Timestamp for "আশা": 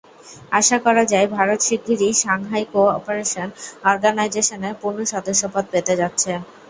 0.51-0.77